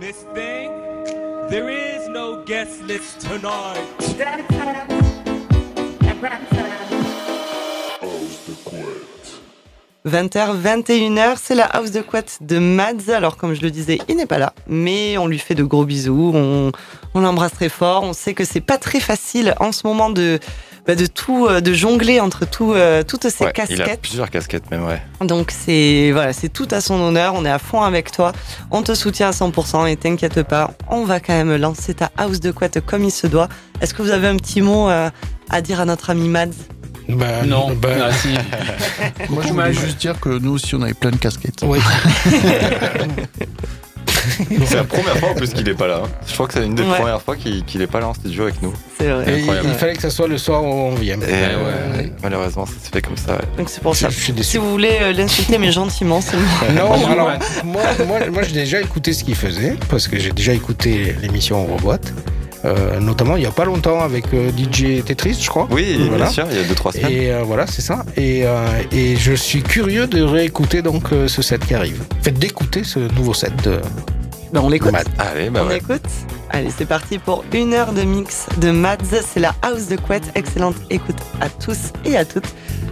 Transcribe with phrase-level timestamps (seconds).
[0.00, 0.24] Miss
[1.50, 3.84] there is no guest list tonight.
[10.06, 13.10] 20h, 21h, c'est la house de couette de Mads.
[13.14, 15.84] Alors, comme je le disais, il n'est pas là, mais on lui fait de gros
[15.84, 16.32] bisous.
[16.34, 16.72] On,
[17.12, 18.02] on l'embrasse très fort.
[18.02, 20.40] On sait que c'est pas très facile en ce moment de,
[20.86, 23.78] bah, de tout, euh, de jongler entre tout, euh, toutes ces Ouais, casquettes.
[23.78, 25.00] Il a plusieurs casquettes même, ouais.
[25.26, 27.34] Donc c'est voilà, c'est tout à son honneur.
[27.36, 28.32] On est à fond avec toi.
[28.70, 32.40] On te soutient à 100% et t'inquiète pas, on va quand même lancer ta house
[32.40, 33.48] de couette comme il se doit.
[33.80, 35.10] Est-ce que vous avez un petit mot euh,
[35.50, 36.48] à dire à notre ami Mads?
[37.08, 38.28] Bah, Non, bah, ah, si.
[39.30, 41.62] Moi, je voulais juste dire que nous aussi, on avait plein de casquettes.
[41.64, 41.80] oui.
[44.66, 46.02] C'est la première fois en plus qu'il est pas là.
[46.04, 46.08] hein.
[46.26, 46.96] Je crois que c'est une des Ouais.
[46.96, 48.72] premières fois qu'il qu'il est pas là en studio avec nous.
[48.98, 49.24] C'est vrai.
[49.32, 51.18] Et il, fallait que ça soit le soir où on vient.
[51.20, 53.32] Et malheureusement, ça s'est fait comme ça.
[53.32, 53.44] ouais.
[53.58, 54.08] Donc c'est pour Je, ça.
[54.10, 56.36] je suis Si vous voulez euh, l'insulter mais gentiment, c'est.
[56.72, 57.30] Non, alors,
[57.64, 61.64] moi, moi, moi j'ai déjà écouté ce qu'il faisait, parce que j'ai déjà écouté l'émission
[61.66, 62.12] Robote,
[62.64, 65.66] euh, notamment il y a pas longtemps avec euh, DJ Tetris, je crois.
[65.70, 66.24] Oui, Voilà.
[66.24, 67.10] bien sûr, il y a 2-3 semaines.
[67.12, 68.04] Et euh, voilà, c'est ça.
[68.16, 72.02] Et, euh, et je suis curieux de réécouter donc euh, ce set qui arrive.
[72.22, 73.80] Faites d'écouter ce nouveau set de
[74.52, 74.92] Ben, on l'écoute.
[75.18, 75.78] Allez, bah on ouais.
[75.78, 76.02] écoute.
[76.50, 79.22] Allez, c'est parti pour une heure de mix de Mads.
[79.24, 80.30] C'est la house de couette.
[80.34, 82.48] Excellente écoute à tous et à toutes.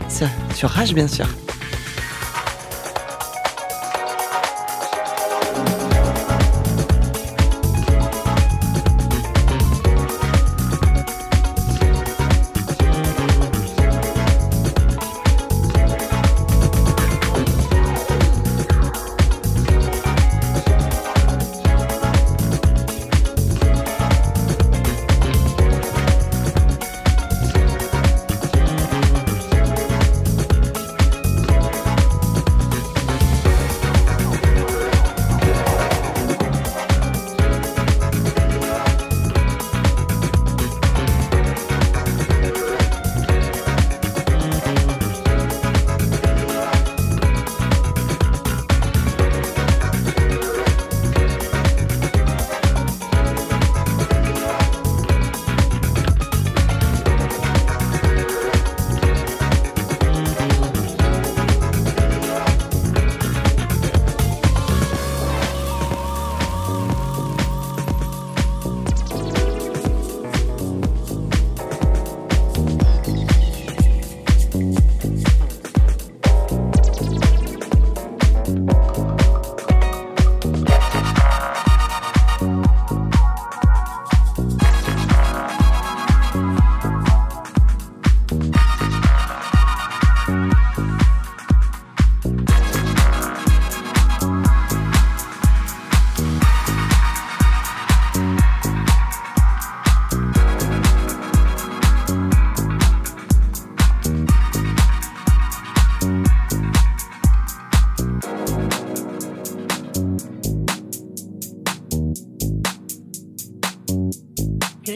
[0.09, 1.27] Sur, sur Rage, bien sûr.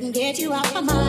[0.02, 1.01] Couldn't get you off my mind.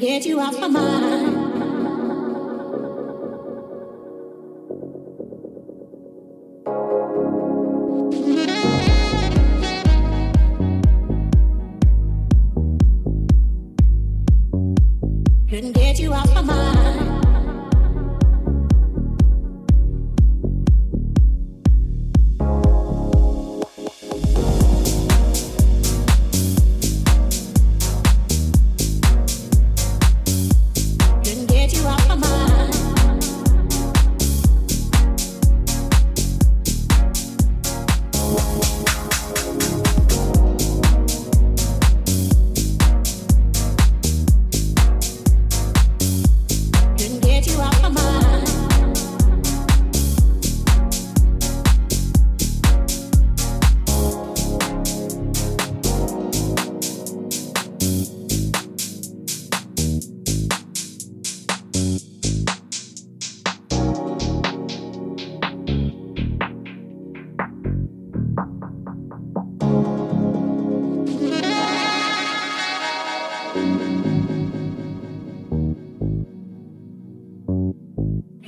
[0.00, 0.89] Get you off my mind.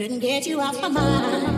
[0.03, 1.52] Couldn't get you off my mind.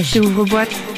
[0.00, 0.18] Rage.
[0.20, 0.89] ouvre-boîte.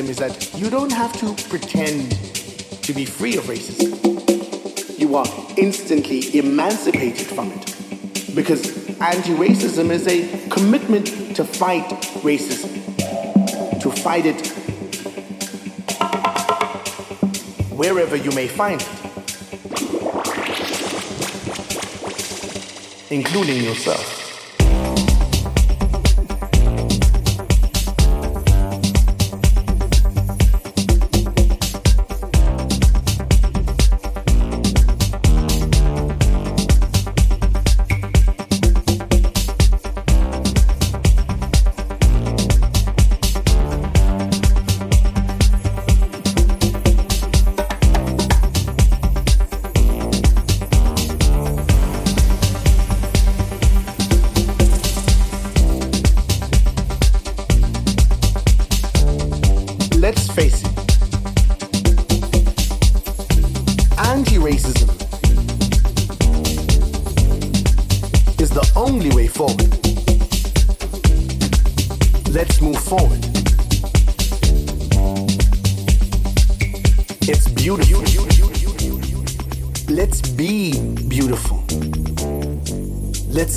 [0.00, 2.12] Racism is that you don't have to pretend
[2.82, 4.98] to be free of racism.
[4.98, 8.34] You are instantly emancipated from it.
[8.34, 11.88] Because anti racism is a commitment to fight
[12.22, 12.70] racism,
[13.80, 14.46] to fight it
[17.76, 18.88] wherever you may find it,
[23.10, 24.19] including yourself.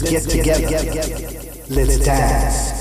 [0.09, 1.63] Get together.
[1.69, 2.72] Let's dance.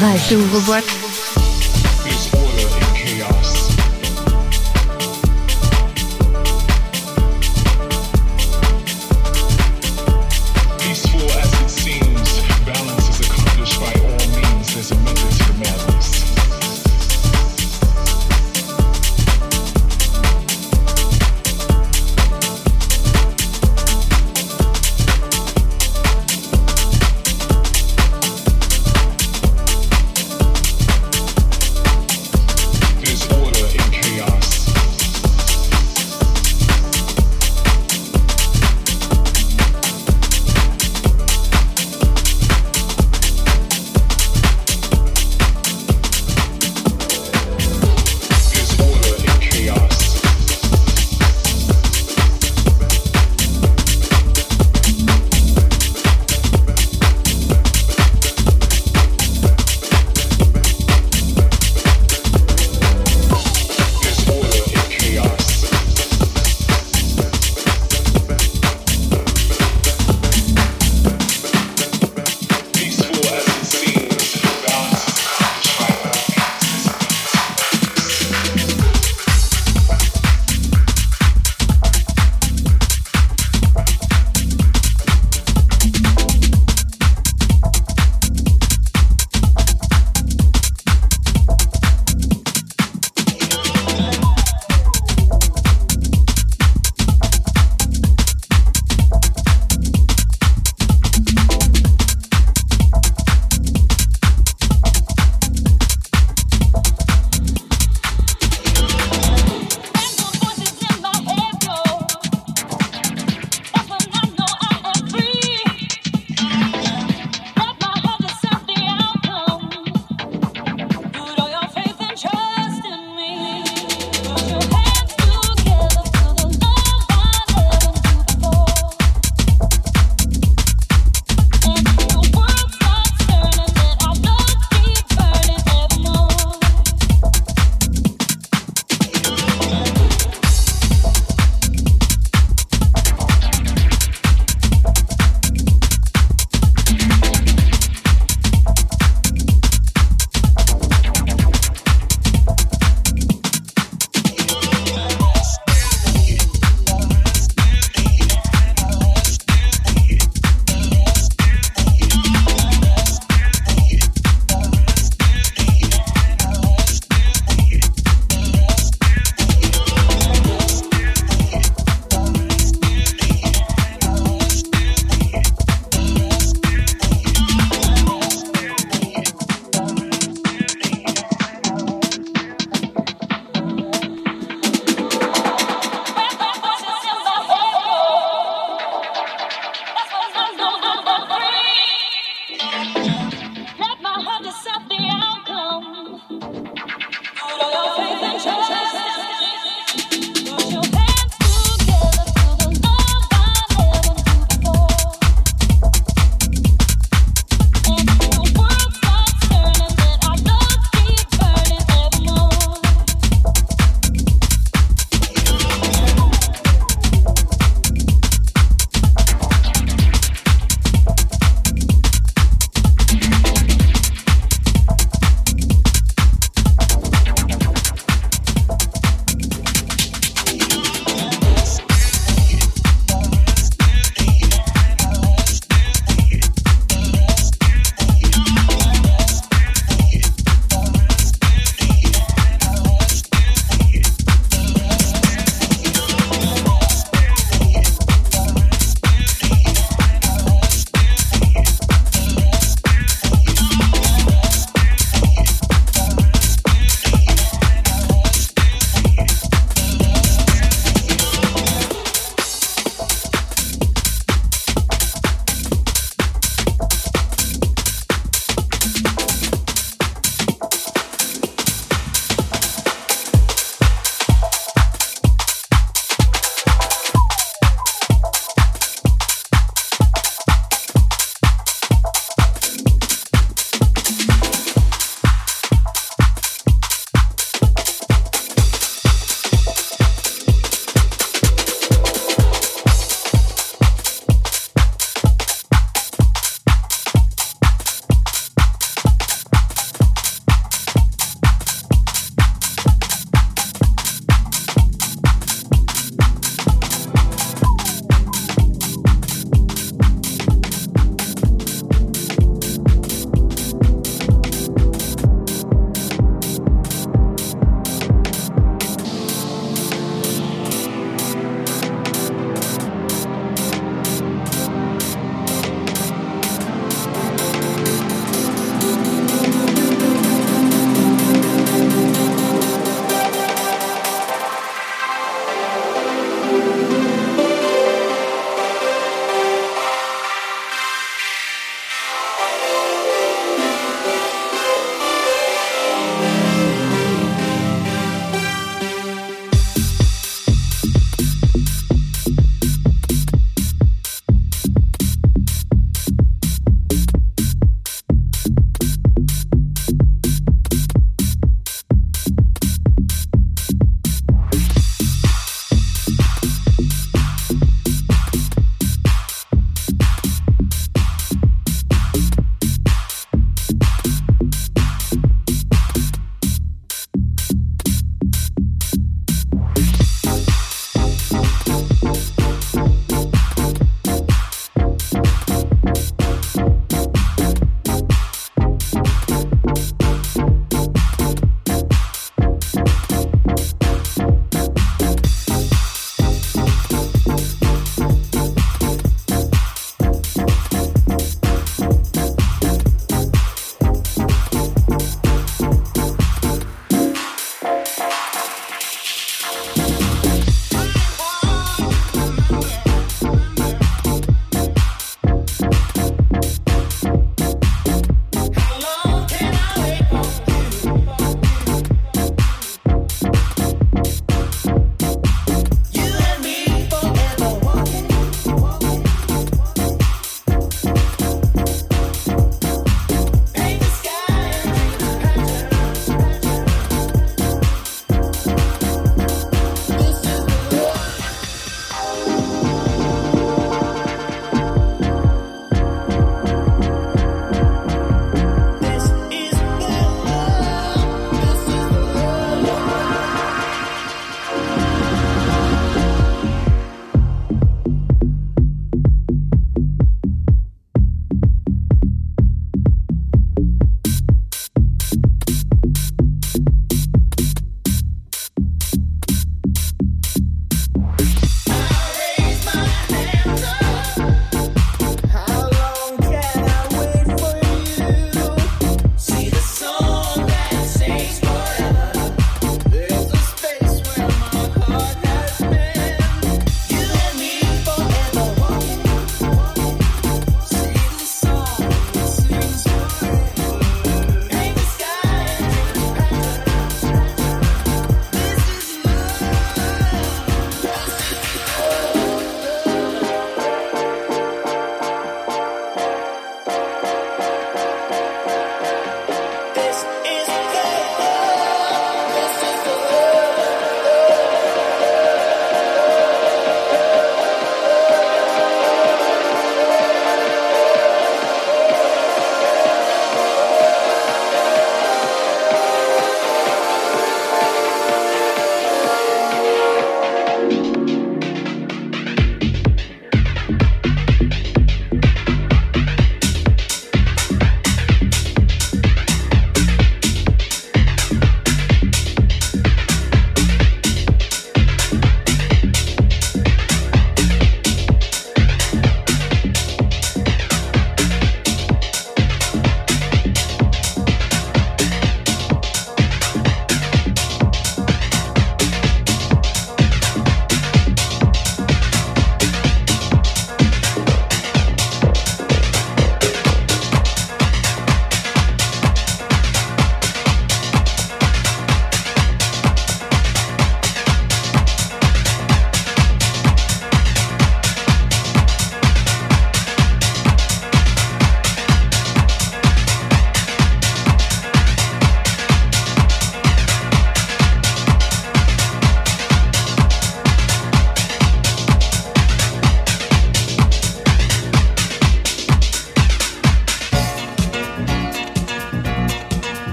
[0.00, 0.28] Reich.
[0.28, 1.05] Du, Robert.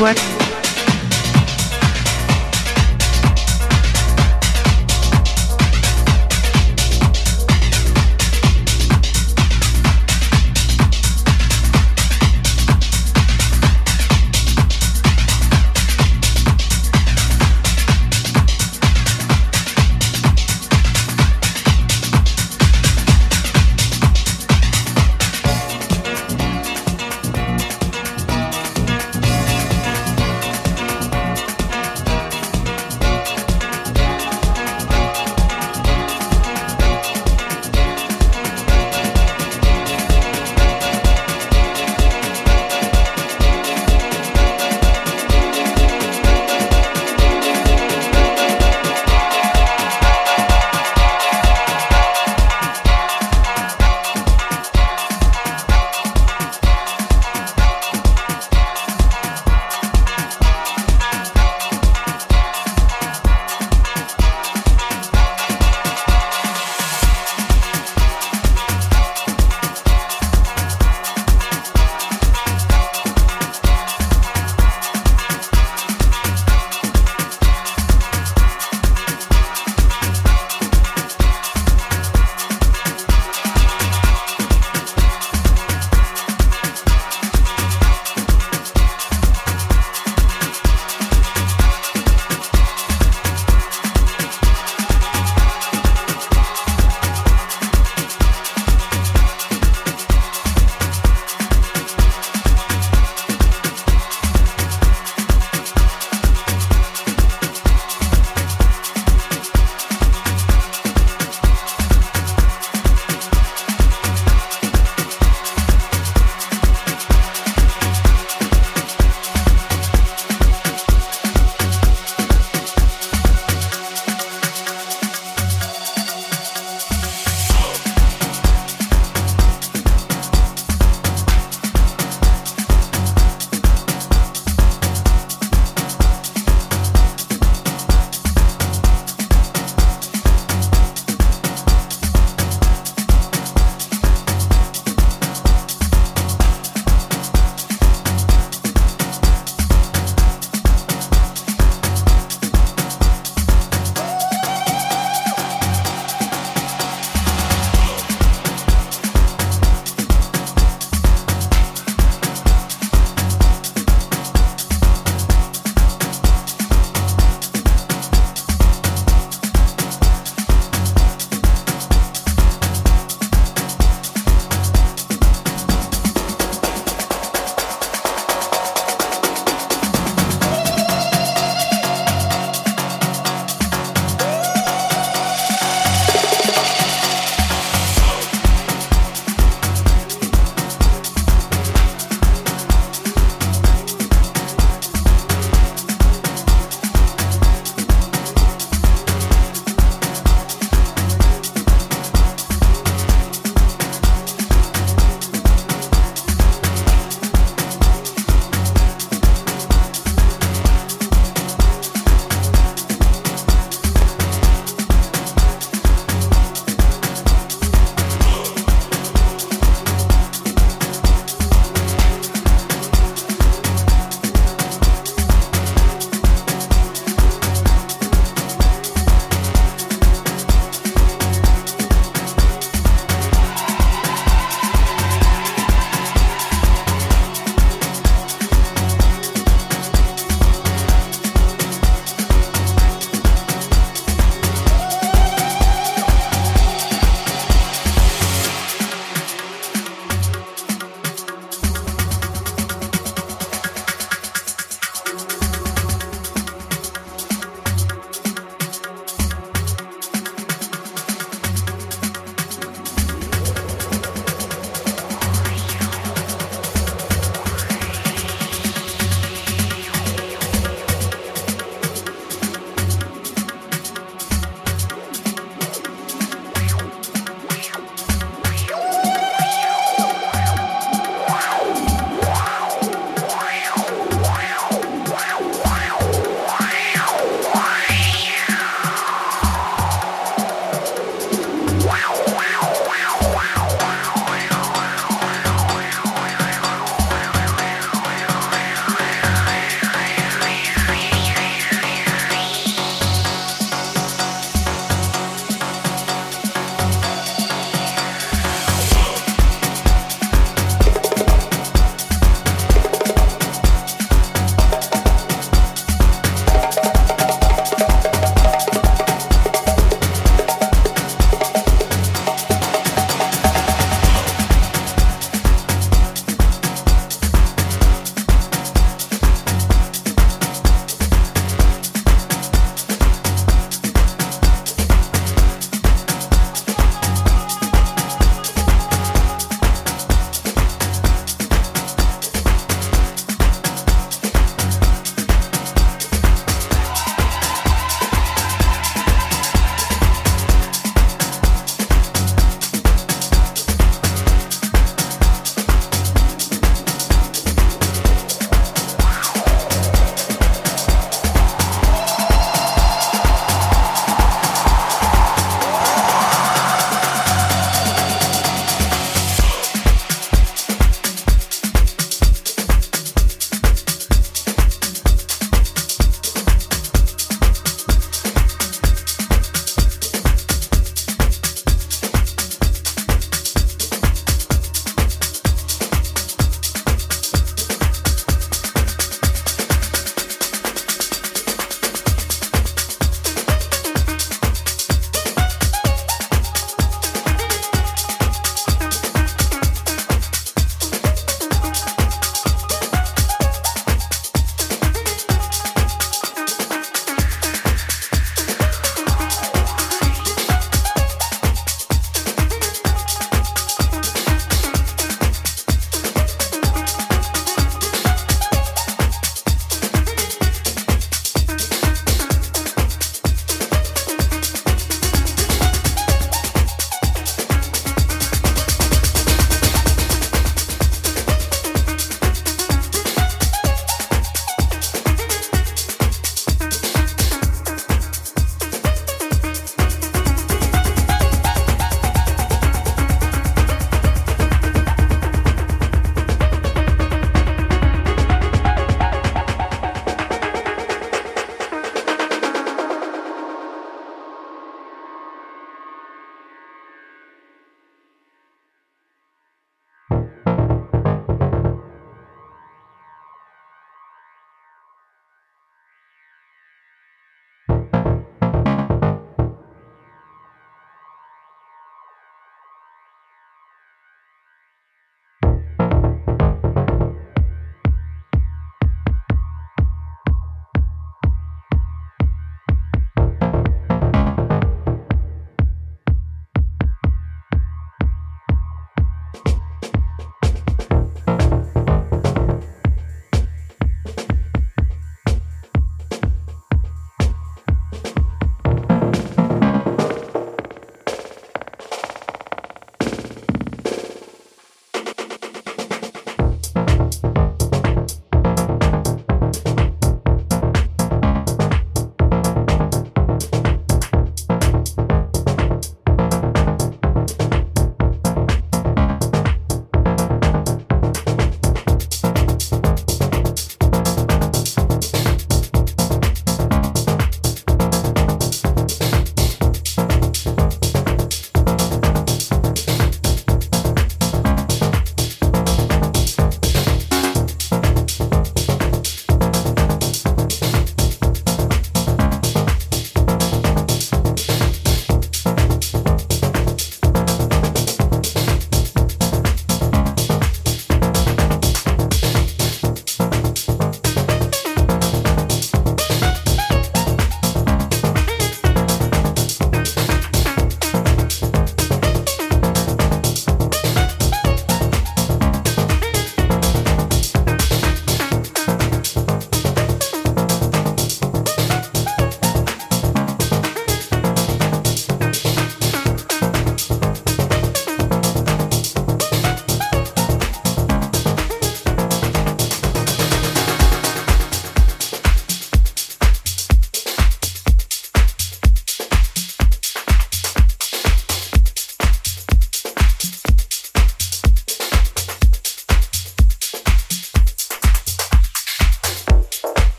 [0.00, 0.29] Rage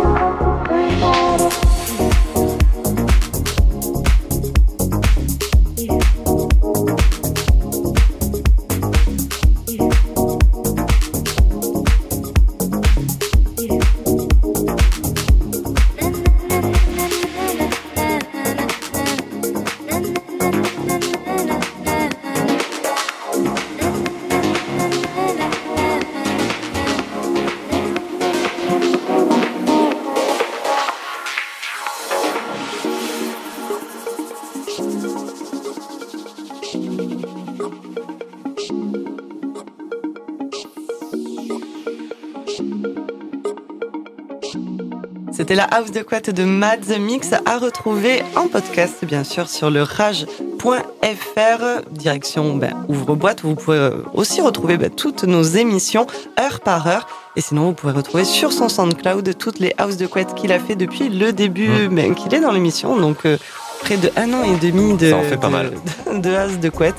[45.51, 49.49] C'était la house de quat de Mad The Mix à retrouver en podcast, bien sûr,
[49.49, 55.43] sur le rage.fr, direction ben, ouvre-boîte, où vous pouvez euh, aussi retrouver ben, toutes nos
[55.43, 56.07] émissions
[56.39, 57.09] heure par heure.
[57.35, 60.61] Et sinon, vous pouvez retrouver sur son SoundCloud toutes les house de quat qu'il a
[60.61, 61.95] fait depuis le début, Mmh.
[61.97, 62.97] ben, qu'il est dans l'émission.
[62.97, 63.37] Donc, euh,
[63.81, 65.73] près de un an et demi de, Ça en fait pas de, mal.
[66.15, 66.95] de house de quat.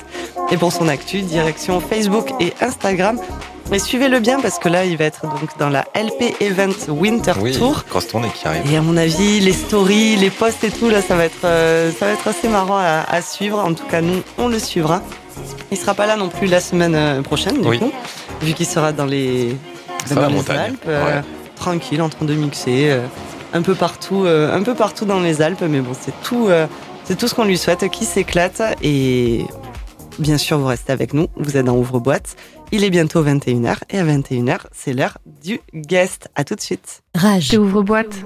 [0.50, 3.18] Et pour son actu, direction Facebook et Instagram.
[3.72, 7.32] Mais suivez-le bien parce que là, il va être donc dans la LP Event Winter
[7.40, 7.84] Oui, Tour.
[7.88, 8.70] grosse tournée qui arrive.
[8.70, 11.90] Et à mon avis, les stories, les posts et tout, là, ça va être, euh,
[11.98, 13.58] ça va être assez marrant à, à suivre.
[13.58, 15.00] En tout cas, nous, on le suivra.
[15.70, 17.78] Il sera pas là non plus la semaine euh, prochaine, du Oui.
[17.78, 17.90] coup,
[18.42, 19.56] vu qu'il sera dans les,
[20.14, 20.58] dans les montagne.
[20.58, 21.22] Alpes, euh, Ouais.
[21.56, 23.06] tranquille, en train de mixer, euh,
[23.54, 25.64] un peu partout, un peu partout dans les Alpes.
[25.66, 26.48] Mais bon, c'est tout,
[27.04, 28.60] c'est tout ce qu'on lui souhaite, qu'il s'éclate.
[28.82, 29.46] Et
[30.18, 31.28] bien sûr, vous restez avec nous.
[31.36, 32.36] Vous êtes dans Ouvre-boîte.
[32.74, 36.30] Il est bientôt 21h et à 21h, c'est l'heure du guest.
[36.34, 37.02] À tout de suite.
[37.14, 37.52] Rage.
[37.52, 38.22] Ouvre-boîte.